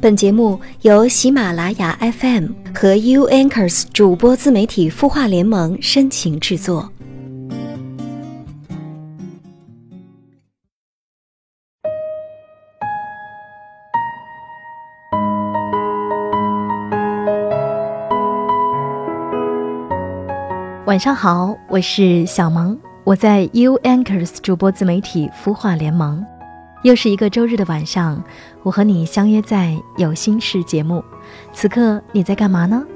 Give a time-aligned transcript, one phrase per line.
[0.00, 6.90] 本节目由喜马拉雅 FM 和 U Anchors 主播自媒体孵化联盟深情制作。
[20.84, 26.24] 晚上好，我是小萌，我在 U Anchors 主播自媒体孵化联盟。
[26.86, 28.22] 又是一个周日的晚上，
[28.62, 31.02] 我和你相约在有心事节目。
[31.52, 32.86] 此刻你在干嘛呢？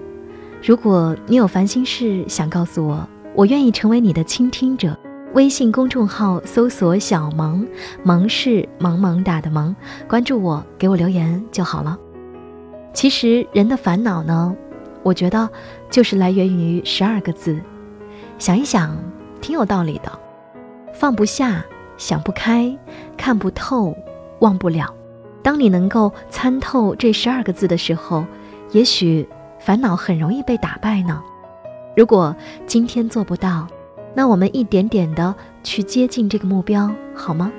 [0.63, 4.97] 如果你有烦心事想告诉我，我愿意成为你的倾听者。
[5.35, 7.67] 微信公众号搜索“小萌”，
[8.05, 9.75] 萌是萌萌哒的萌，
[10.07, 11.99] 关注我，给我留言就好了。
[12.95, 14.55] 其实人的烦恼呢，
[15.03, 15.51] 我觉得
[15.91, 17.61] 就是来源于十二个字，
[18.39, 18.97] 想一想，
[19.41, 20.17] 挺有道理的，
[20.95, 21.65] 放不下。
[22.01, 22.75] 想不开，
[23.15, 23.95] 看不透，
[24.39, 24.93] 忘不了。
[25.43, 28.25] 当你能够参透这十二个字的时候，
[28.73, 31.23] 也许烦恼很容易被打败呢。
[31.95, 32.35] 如果
[32.67, 33.69] 今天做不到，
[34.15, 37.53] 那我们一点点的去接近这个目标，好吗？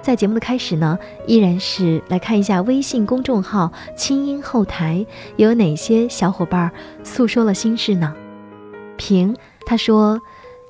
[0.00, 5.04] 在节目的开始呢，依然是来看一下微信公众号清音后台
[5.36, 6.72] 有哪些小伙伴
[7.04, 8.14] 诉说了心事呢？
[8.96, 10.18] 平他说，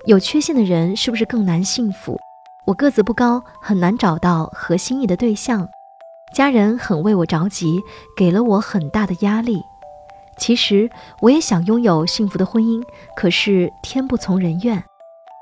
[0.07, 2.19] 有缺陷的人是不是更难幸福？
[2.67, 5.69] 我个子不高，很难找到合心意的对象，
[6.35, 7.81] 家人很为我着急，
[8.17, 9.63] 给了我很大的压力。
[10.37, 12.83] 其实我也想拥有幸福的婚姻，
[13.15, 14.83] 可是天不从人愿，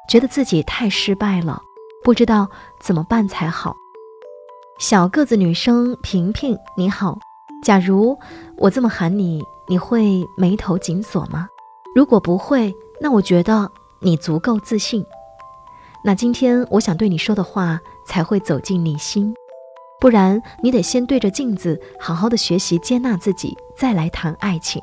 [0.07, 1.63] 觉得自己太失败了，
[2.05, 2.47] 不知道
[2.83, 3.75] 怎么办才好。
[4.79, 7.19] 小个子女生平平，你好，
[7.65, 8.19] 假如
[8.59, 11.49] 我这么喊你，你会眉头紧锁吗？
[11.95, 15.03] 如果不会，那我觉得你足够自信。
[16.07, 19.35] 那今天我想对你说的话才会走进你心，
[19.99, 24.83] 不然你得先对着镜子好好的学习接纳自己，再来谈爱情。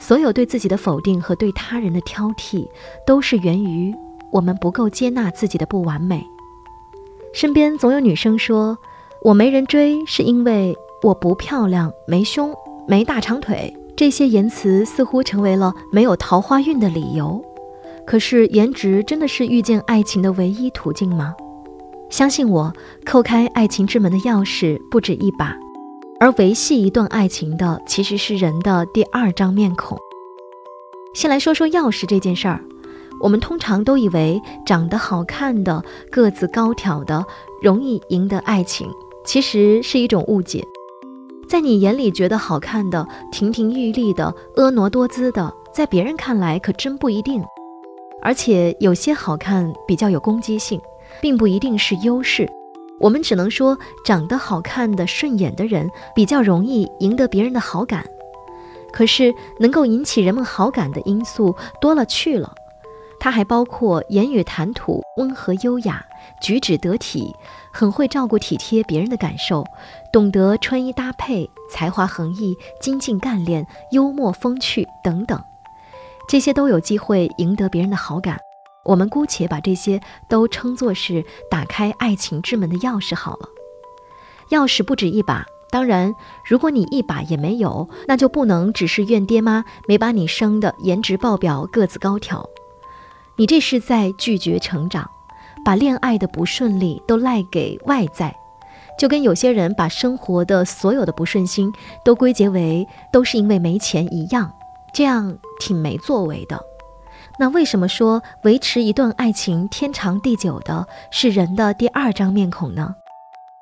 [0.00, 2.68] 所有对自己的否定和对他人的挑剔，
[3.06, 3.94] 都是源于
[4.32, 6.26] 我们不够接纳自己的不完美。
[7.32, 8.76] 身边总有女生说，
[9.22, 12.52] 我没人追是因为我不漂亮、没胸、
[12.88, 17.40] 没大长腿，这些言辞似乎成为了没有桃花运的理由。
[18.06, 21.34] 可是，颜值真的是遇见爱情的唯一途径吗？
[22.08, 22.72] 相信我，
[23.04, 25.56] 叩开爱情之门的钥匙不止一把，
[26.20, 29.98] 而维系一段爱情的其实是人的第二张面孔。
[31.14, 32.60] 先来说说钥匙这件事儿，
[33.20, 37.26] 我们通常都以为长得好看的、个子高挑的
[37.60, 38.88] 容易赢得爱情，
[39.24, 40.64] 其实是一种误解。
[41.48, 47.42] 在你眼里觉得好看的、亭亭玉立的、婀娜多姿的，在别人看来可真不一定。
[48.26, 50.80] 而且有些好看比较有攻击性，
[51.20, 52.50] 并不一定是优势。
[52.98, 58.04] 我们只能说，长得好看的、顺眼的人比较容易赢得别人的好感。
[58.92, 62.52] 可是，能够引起人们好感的因素多了去了，
[63.20, 66.04] 它还包括言语谈吐温和优雅、
[66.40, 67.32] 举止得体、
[67.72, 69.64] 很会照顾体贴别人的感受、
[70.12, 75.40] 懂得穿衣搭配、才华横溢、精进干练、幽默风趣等等。
[76.28, 78.38] 这些都有机会赢得别人的好感，
[78.84, 83.48] 我们姑且把这些都称作是打开爱情之门的钥匙好了。
[84.50, 86.14] 钥匙不止一把，当然，
[86.44, 92.48] 如果你一把也没有，那就不能只是怨爹妈没把你生的颜值爆表、个子高挑。
[93.36, 95.08] 你这是在拒绝成长，
[95.64, 98.34] 把恋爱的不顺利都赖给外在，
[98.98, 101.72] 就跟有些人把生活的所有的不顺心
[102.04, 104.52] 都归结为都是因为没钱一样。
[104.96, 106.58] 这样挺没作为的。
[107.38, 112.94] 那为什么说维持一段爱情天长地久的是人的第二张面孔呢？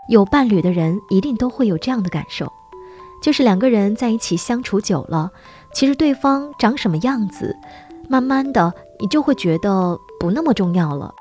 [0.09, 2.47] 有伴侣的人一定都会有这样的感受，
[3.21, 5.28] 就是两个人在一起相处久了，
[5.72, 7.56] 其实对方长什么样子，
[8.09, 11.12] 慢慢的你就会觉得不那么重要了。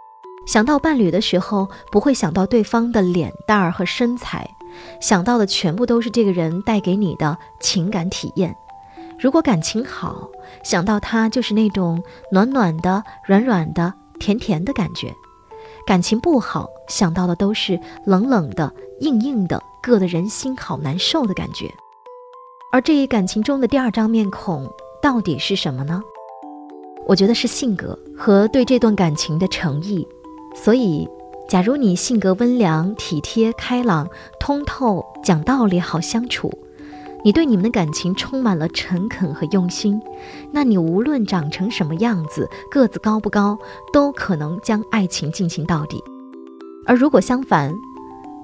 [0.46, 4.48] 想到伴侣的时候，不会想到对方的脸蛋儿和身材，
[5.02, 8.56] 想到的全部都是这个人带给你的情感体验。
[9.24, 10.30] 如果感情好，
[10.66, 15.14] 想到他就是那种暖暖的、软软的、甜甜的感觉；
[15.88, 21.74] 感情不好，想到的都是冷冷的、硬硬的，硌得人心好难受的感觉。
[22.74, 24.70] 而这一感情中的第二张面孔
[25.02, 26.02] 到底是什么呢？
[27.08, 30.06] 我觉得是性格和对这段感情的诚意。
[30.54, 31.08] 所以，
[31.48, 34.06] 假如你性格温良、体贴、开朗、
[34.38, 36.52] 通透、讲道理、好相处。
[37.24, 40.02] 你对你们的感情充满了诚恳和用心，
[40.52, 43.58] 那你无论长成什么样子，个子高不高，
[43.94, 46.04] 都可能将爱情进行到底。
[46.86, 47.74] 而如果相反，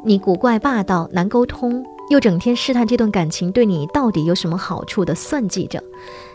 [0.05, 5.83] 你古怪霸道、难沟通，又整天试探这段感情对你到底有什么好处的算计着。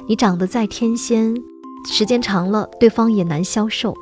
[0.07, 1.35] 你长得再天仙，
[1.91, 3.95] 时间长了，对方也难消受。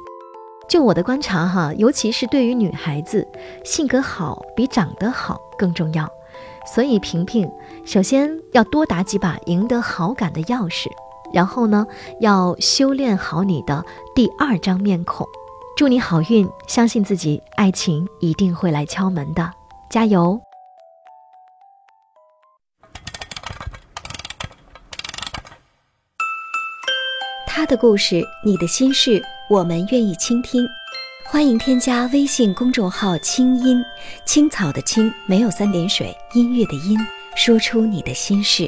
[0.68, 3.24] 就我的观察哈，尤其是对于女孩子，
[3.64, 6.08] 性格好比长得好更重要。
[6.64, 7.50] 所以平平，
[7.84, 10.88] 首先要多打几把赢得好感的钥匙，
[11.32, 11.86] 然后呢，
[12.20, 15.26] 要修炼好你的第二张面孔。
[15.76, 19.50] 祝你好运，相信自己，爱情一定会来敲门的，
[19.90, 20.40] 加油！
[27.46, 30.66] 他的故事，你的心事，我们愿意倾听。
[31.32, 33.82] 欢迎添加微信公众号“清音
[34.26, 36.98] 青草”的青没有三点水，音乐的音，
[37.34, 38.66] 说出你的心事。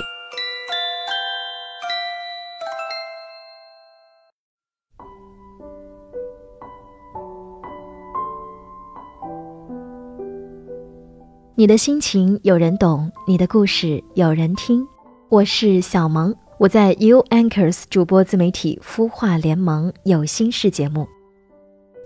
[11.55, 14.83] 你的心情有人懂，你的故事有人听。
[15.29, 16.35] 我是小萌。
[16.59, 21.07] 我在 U Anchors 主播自媒体孵化联盟有心事节目，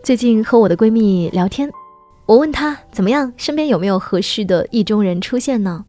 [0.02, 1.70] 最近和我的闺蜜聊天，
[2.24, 5.84] 我问她怎么样，身边有没有合适的意中人出现呢？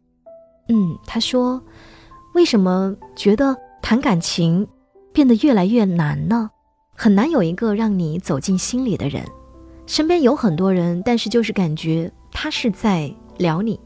[0.68, 1.62] 嗯，她说，
[2.34, 4.66] 为什么觉得谈感情
[5.12, 6.50] 变得越来越难呢？
[6.94, 9.24] 很难有一个让你走进心里的人，
[9.86, 13.80] 身边有很多人，但是就是感觉他是在聊你，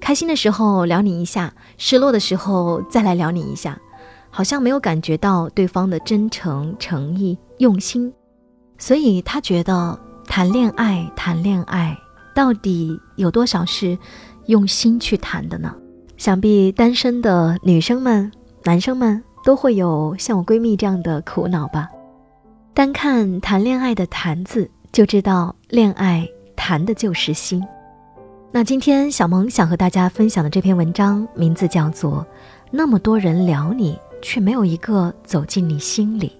[0.00, 3.78] 开心的时候聊你一下，失落的时候再来聊你一下。
[4.34, 8.10] 好像没有感觉到对方的真诚、诚意、用心，
[8.82, 9.96] 所以他觉得
[10.26, 11.96] 谈恋爱，谈恋爱
[12.34, 13.96] 到底有多少是
[14.46, 15.72] 用心去谈的呢？
[16.16, 18.28] 想必单身的女生们、
[18.64, 21.88] 男生们都会有像我闺蜜这样的苦恼吧？
[22.74, 27.64] 单看谈恋爱的“谈”字，就知道恋爱谈的就是心。
[28.50, 32.26] 那今天小萌想和大家分享的这篇文章，名字叫做
[32.72, 33.92] 《那么多人聊你》。
[34.20, 36.32] 却没有一个走进你心里。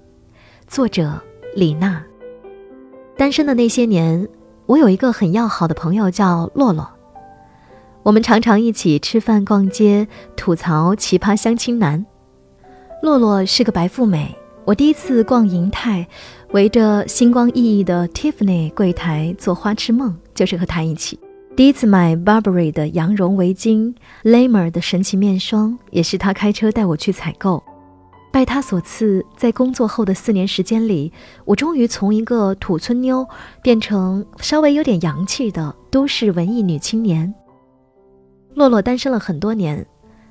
[0.67, 1.21] 作者
[1.55, 2.03] 李娜。
[3.23, 4.29] 单身的那些年，
[4.67, 6.91] 我有一个很要好的朋友叫洛洛，
[8.03, 12.05] 我们常常一起吃饭、逛街，吐槽奇葩相亲男。
[13.01, 14.35] 洛洛是个白富美，
[14.65, 16.05] 我第一次逛银泰，
[16.51, 21.17] 围着星光熠熠的 Tiffany 柜台做花痴梦，就是和他一起。
[21.55, 27.63] 第一次买 Burberry 的羊绒围巾 l a m e r 的神奇面霜，也是他开车带我去采购。
[28.33, 31.13] 拜他所赐，在工作后的四年时间里，
[31.45, 33.29] 我终于从一个土村妞
[33.63, 37.33] 变成稍微有点洋气的都市文艺女青年。
[38.55, 39.87] 洛洛单身了很多年，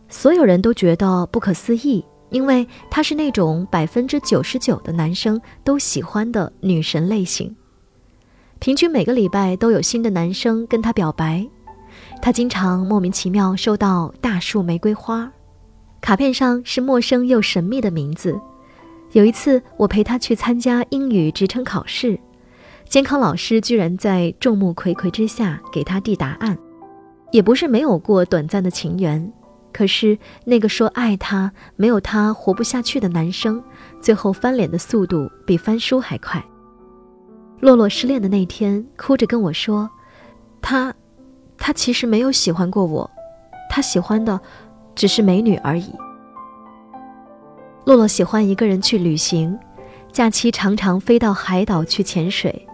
[0.09, 7.56] 所有人都觉得不可思议，因为她是那种百分之九十九的男生都喜欢的女神类型。
[8.57, 11.48] 平均每个礼拜都有新的男生跟她表白，
[12.19, 15.31] 她经常莫名其妙收到大束玫瑰花。
[16.01, 18.38] 卡片上是陌生又神秘的名字。
[19.12, 22.19] 有一次，我陪他去参加英语职称考试，
[22.88, 26.57] 监考老师居然在众目睽睽之下给他递答案。
[27.31, 29.31] 也不是没有过短暂的情缘，
[29.71, 33.63] 可是那个说爱他、没有他活不下去的男生，
[34.01, 36.44] 最后翻脸的速度比翻书还快。
[37.59, 39.89] 洛洛失恋的那天，哭着跟我说
[40.62, 40.94] ：“他，
[41.57, 43.09] 他其实没有喜欢过我，
[43.69, 44.39] 他喜欢的……”
[44.95, 45.91] 只是美女而已。
[47.86, 49.57] 洛洛喜欢一个人去旅行，
[50.12, 52.67] 假期常常飞到海岛去潜水，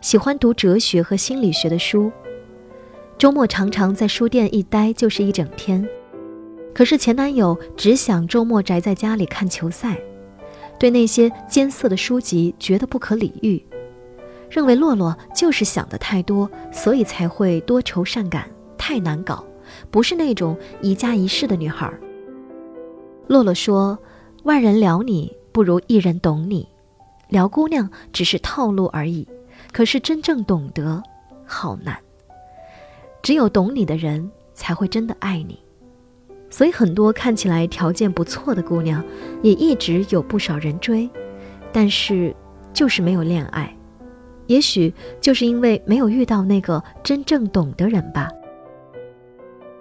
[0.00, 2.10] 喜欢读哲学和心理学的书，
[3.18, 5.86] 周末常常在书店一待就是一整天。
[6.72, 9.98] 可是前男友只想周末宅在家里看球赛，
[10.78, 13.62] 对那些艰涩的书籍觉得不可理喻，
[14.48, 19.44] 认为洛洛就是想的太多，所以才会多愁善感，太难搞。
[19.90, 21.92] 不是那种一家一室的女孩。
[23.26, 23.98] 洛洛说
[24.42, 26.68] ：“万人聊你，不如一人懂你。
[27.28, 29.28] 聊姑娘只是套路而已，
[29.72, 31.00] 可是真正懂得，
[31.46, 31.96] 好难。
[33.22, 35.58] 只有懂你的人，才会真的爱你。
[36.48, 39.04] 所以很多看起来条件不错的姑娘，
[39.42, 41.08] 也一直有不少人追，
[41.72, 42.34] 但是
[42.72, 43.72] 就是没有恋爱。
[44.48, 48.28] 也许就是因为没有遇到那个真正懂的人吧。”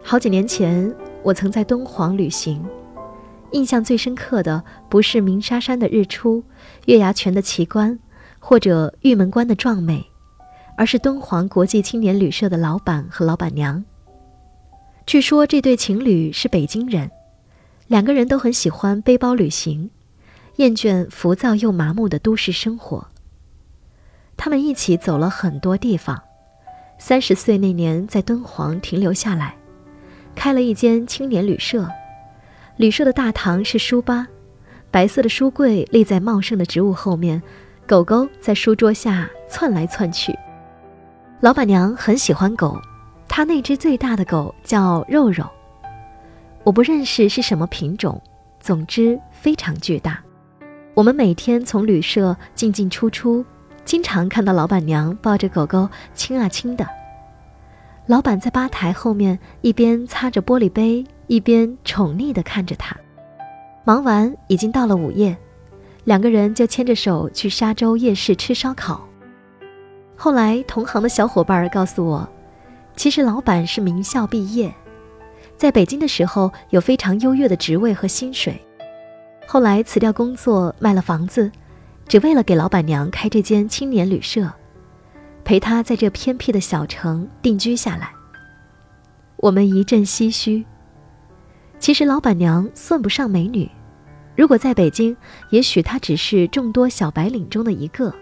[0.01, 2.65] 好几年前，我曾在敦煌旅行，
[3.51, 6.43] 印象最深刻的不是鸣沙山的日出、
[6.85, 7.99] 月牙泉的奇观，
[8.39, 10.03] 或者玉门关的壮美，
[10.75, 13.83] 而是敦煌国际青年旅社的老板和老板娘。
[15.05, 17.11] 据说这对情侣是北京人，
[17.87, 19.91] 两个人都很喜欢背包旅行，
[20.55, 23.07] 厌倦浮躁又麻木的都市生活。
[24.37, 26.19] 他们一起走了很多地方，
[26.97, 29.58] 三十岁那年在敦煌停留下来。
[30.35, 31.89] 开了一间青年旅社，
[32.77, 34.27] 旅社的大堂是书吧，
[34.89, 37.41] 白色的书柜立在茂盛的植物后面，
[37.85, 40.33] 狗狗在书桌下窜来窜去。
[41.41, 42.79] 老板娘很喜欢狗，
[43.27, 45.45] 她那只最大的狗叫肉肉，
[46.63, 48.21] 我不认识是什么品种，
[48.59, 50.19] 总之非常巨大。
[50.93, 53.45] 我们每天从旅社进进出出，
[53.85, 56.85] 经常看到老板娘抱着狗狗亲啊亲的。
[58.09, 62.97] 老板在吧台后面一边擦着玻璃杯，一边宠溺地看着他。
[63.83, 65.37] 忙完已经到了午夜，
[66.05, 69.07] 两个人就牵着手去沙洲夜市吃烧烤。
[70.15, 72.27] 后来同行的小伙伴告诉我，
[72.95, 74.73] 其实老板是名校毕业，
[75.55, 78.59] 在北京的时候有非常优越的职位和薪水，
[79.45, 81.51] 后来辞掉工作卖了房子，
[82.07, 84.51] 只为了给老板娘开这间青年旅社。
[85.49, 88.13] 陪他在这偏僻的小城定居下来。
[89.37, 90.63] 我们一阵唏嘘。
[91.79, 93.67] 其实老板娘算不上美女，
[94.35, 95.17] 如果在北京，
[95.49, 98.13] 也许她只是众多小白领中的一个，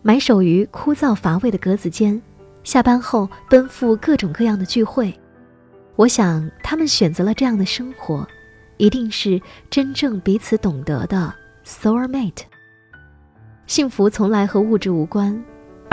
[0.00, 2.18] 埋首于枯燥乏味的格子间，
[2.62, 5.12] 下班后奔赴各种各样的聚会。
[5.96, 8.26] 我想，他们选择了这样的生活，
[8.78, 11.34] 一定是真正彼此懂得的
[11.66, 12.44] soul mate。
[13.66, 15.38] 幸福从来和物质无关。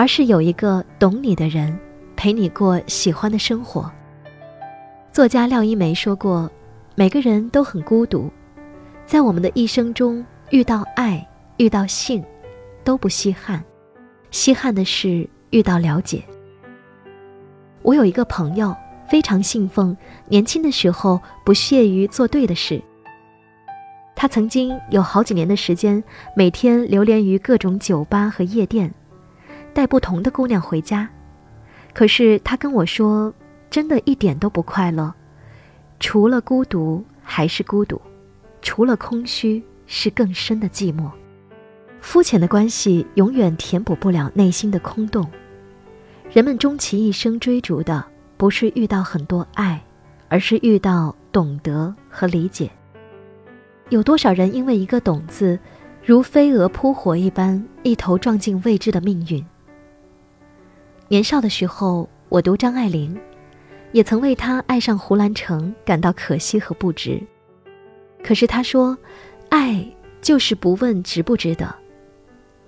[0.02, 1.78] 而是有一个懂你的人，
[2.16, 3.92] 陪你过喜欢的生活。
[5.12, 6.50] 作家廖一梅说过
[6.98, 8.28] ：“每个人都很孤独，
[9.06, 11.24] 在我们的一生中，遇到爱、
[11.58, 12.26] 遇到性，
[12.84, 13.64] 都不稀罕，
[14.32, 16.24] 稀罕的是遇到了解。”
[17.84, 18.76] 我有一个朋友，
[19.08, 19.96] 非常信奉
[20.28, 22.82] 年轻的时候不屑于做对的事。
[24.16, 26.04] 他曾经有好几年的时间，
[26.36, 28.92] 每天流连于各种酒吧和夜店。
[29.74, 31.08] 带不同的姑娘回家，
[31.94, 33.34] 可是他跟我说，
[33.70, 35.14] 真的一点都不快乐，
[36.00, 38.00] 除了孤独还是孤独，
[38.62, 41.10] 除了空虚是更深的寂寞。
[42.02, 45.26] 肤浅的关系永远填补不了内心的空洞。
[46.32, 48.04] 人们终其一生追逐的，
[48.38, 49.82] 不是遇到很多爱，
[50.28, 52.72] 而是遇到懂得和理解。
[53.90, 55.60] 有多少人因为一个“懂”字，
[56.04, 59.46] 如飞蛾扑火一般，一头撞进未知的命运？
[61.12, 63.20] 年少的时候，我读张爱玲，
[63.92, 67.22] 也曾为她爱上胡兰成感到可惜和不值。
[68.24, 68.98] 可是她说，
[69.50, 69.86] 爱
[70.22, 71.76] 就是不问值不值得。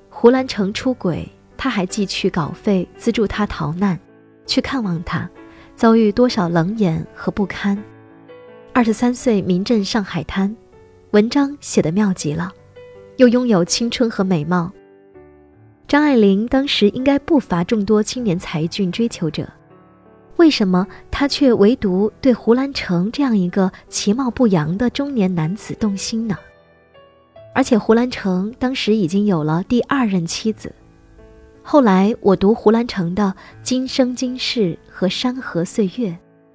[0.10, 3.98] 胡兰成出轨，她还寄去稿费资助他逃难，
[4.46, 5.30] 去看望他，
[5.78, 7.82] 遭遇多少冷眼和不堪。
[8.74, 10.54] 二十三岁名震上海滩，
[11.12, 12.52] 文章写得妙极了，
[13.16, 14.70] 又拥有青春和美貌。
[15.94, 19.48] 张爱玲当时应该不乏众多青年才俊追求者，
[20.38, 26.36] 为什么她却唯独对胡兰成这样一个其貌不扬的中年男子动心呢？
[27.54, 30.74] 而且胡兰成当时已经有了第二任妻子。
[31.62, 33.26] 后来我读胡兰成的
[33.62, 36.10] 《今生今世》和《山河岁月》，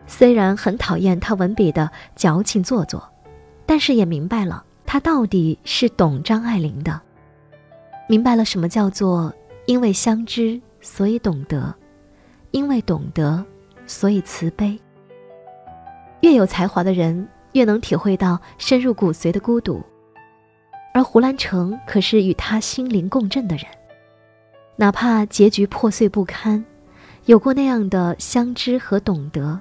[0.08, 3.08] 虽然很讨厌他文笔的矫情做作，
[3.64, 7.02] 但是也明白了他到底是懂张爱玲的。
[8.08, 9.32] 明白了什么叫做
[9.66, 11.74] 因为相知所以懂得，
[12.50, 13.44] 因为懂得
[13.86, 14.78] 所以慈悲。
[16.22, 19.82] 越有才华的人越能体会到深入骨髓的孤独，
[20.94, 23.66] 而胡兰成可是与他心灵共振的人。
[24.76, 26.64] 哪怕结局破碎不堪，
[27.26, 29.60] 有过那样的相知和懂得，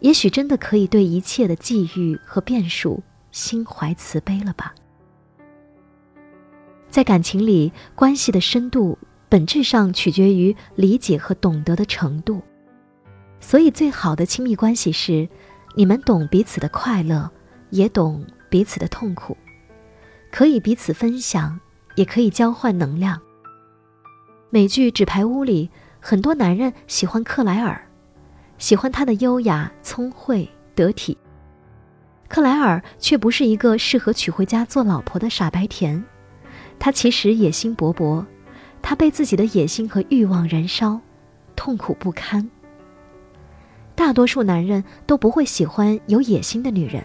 [0.00, 4.74] 也许真的可以对一切的际遇和变数心怀慈悲了吧。
[6.92, 8.98] 在感情里，关系的深度
[9.30, 12.42] 本质上取决于理解和懂得的程度。
[13.40, 15.26] 所以，最好的亲密关系是，
[15.74, 17.30] 你们懂彼此的快乐，
[17.70, 19.34] 也懂彼此的痛苦，
[20.30, 21.58] 可以彼此分享，
[21.94, 23.18] 也可以交换能量。
[24.50, 27.88] 美剧《纸牌屋》里，很多男人喜欢克莱尔，
[28.58, 31.16] 喜欢她的优雅、聪慧、得体。
[32.28, 36.04] 克莱尔却不是一个适合娶回家做老婆的傻白甜。
[36.84, 38.24] 他其实野心勃勃，
[38.82, 40.98] 他被自己的野心和欲望燃烧，
[41.54, 42.50] 痛苦不堪。
[43.94, 47.04] 大多数男人都不会喜欢有野心的女人，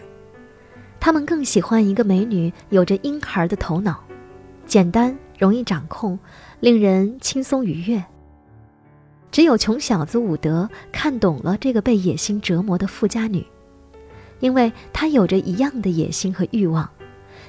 [0.98, 4.02] 他们更喜欢一个美女有着婴孩的头脑，
[4.66, 6.18] 简单容易掌控，
[6.58, 8.04] 令人轻松愉悦。
[9.30, 13.46] 只有穷小子伍德看懂了这个被野心折磨的富家女，
[14.40, 16.90] 因为她有着一样的野心和欲望。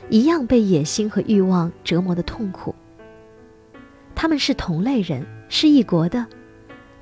[0.10, 2.74] 一样被野心和欲望折磨的痛苦。
[4.16, 6.26] 他们是同类人，是一国的，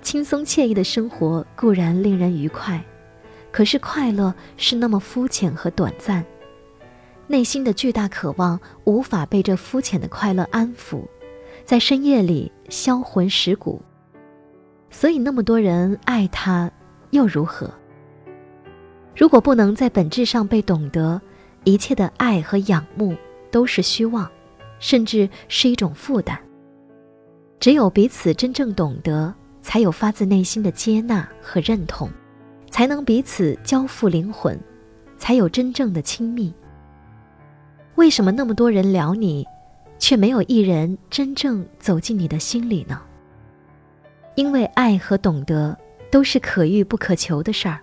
[0.02, 2.84] 轻松惬意的生活固然令人愉快，
[3.52, 6.24] 可是快乐是那么肤浅和短暂，
[7.26, 11.04] 内心的巨大渴望无法被这肤浅的快乐安抚，
[11.66, 13.82] 在深夜里销魂蚀骨。
[14.90, 16.72] 所以那么多人爱他，
[17.10, 17.70] 又如何？
[19.16, 21.20] 如果不能在本质上被懂得，
[21.68, 23.14] 一切的爱和仰慕
[23.52, 24.32] 都是虚妄，
[24.80, 26.40] 甚至是一种负担。
[27.60, 32.10] 只有彼此真正懂得，才有发自内心的接纳和认同，
[32.72, 34.58] 才能彼此交付灵魂，
[35.18, 36.54] 才有真正的亲密。
[37.96, 39.46] 为什么那么多人聊你，
[40.00, 43.02] 却没有一人真正走进你的心里呢？
[44.36, 45.78] 因为爱和懂得
[46.10, 47.82] 都是可遇不可求的事儿。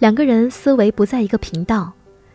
[0.00, 1.92] 两个人思维不在一个频道，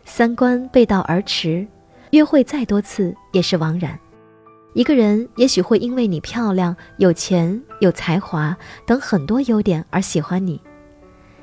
[0.10, 1.66] 三观背道而驰，
[2.10, 3.98] 约会再多次也是枉然。
[4.74, 10.60] 一个人也许会因为你漂亮、有钱、有才华等很多优点而喜欢你，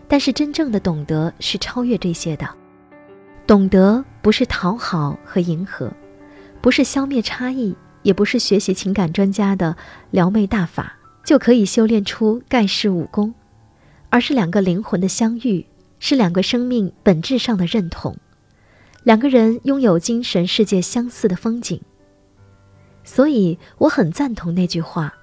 [0.09, 2.49] 但是真正的懂得是超越这些的。
[3.47, 5.91] 懂得不是讨好和迎合，
[6.61, 9.77] 不是消灭差异，也不是学习情感专家的
[10.11, 10.93] 撩妹大法
[11.25, 13.33] 就可以修炼出盖世武功，
[14.11, 15.65] 而是两个灵魂的相遇。
[15.99, 18.15] 是两个生命本质上的认同，
[19.07, 21.81] 两个人拥有精神世界相似的风景。
[23.05, 25.15] 所以我很赞同那句话：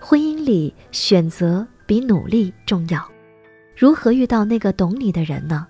[0.00, 3.08] 婚姻里选择比努力重要。
[3.76, 5.68] 如何遇到那个懂你的人呢？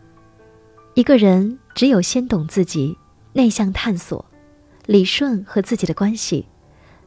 [0.94, 2.96] 一个人只有先懂自己，
[3.34, 4.24] 内向探索，
[4.86, 6.46] 理顺和自己的关系，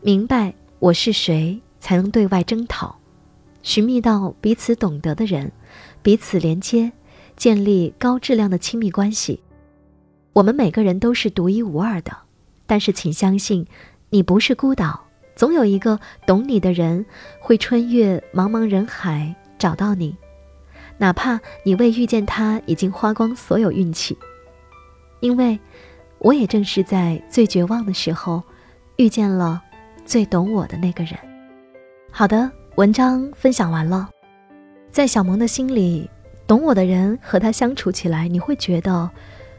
[0.04, 3.00] 明白我是谁，才能对外征讨，
[3.64, 5.52] 寻觅到彼此懂得的人，
[6.04, 6.92] 彼此连接。
[7.36, 9.40] 建立高质量的亲密关系，
[10.38, 12.16] 我们每个人都是独一无二的，
[12.68, 13.66] 但是请相信，
[14.12, 17.04] 你不是孤岛，总有一个懂你的人
[17.40, 20.16] 会穿越茫茫人海找到你，
[21.00, 24.16] 哪怕你为遇见他已经花光所有运气，
[25.22, 25.60] 因为
[26.20, 28.44] 我也正是在最绝望的时候
[28.98, 29.60] 遇见了
[30.06, 31.18] 最懂我的那个人。
[32.12, 34.08] 好的，文章分享完了，
[34.92, 36.08] 在小萌的心里。
[36.46, 39.12] 懂我的人和他相处起来，你会觉得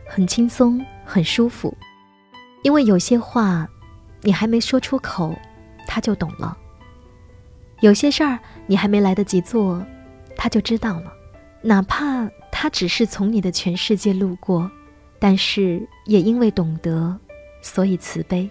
[0.08, 1.76] 很轻松、很舒服，
[2.62, 3.68] 因为有些话
[4.22, 5.38] 你还没说出口，
[5.86, 6.56] 他就懂了；
[7.80, 9.84] 有些事儿你还没来得及做，
[10.34, 11.12] 他就知道了。
[11.60, 14.70] 哪怕他只是从你的全世界路过，
[15.18, 17.16] 但是也因为懂得，
[17.60, 18.48] 所以慈悲；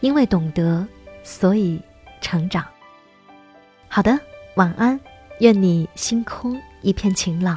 [0.00, 0.86] 因为懂得，
[1.22, 1.80] 所以
[2.20, 2.66] 成长。
[3.88, 4.18] 好的，
[4.56, 4.98] 晚安，
[5.38, 6.60] 愿你星空。
[6.82, 7.56] 一片晴朗。